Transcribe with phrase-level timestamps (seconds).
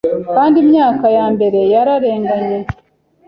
[0.35, 2.59] Kandi Imyaka yambere yararenganye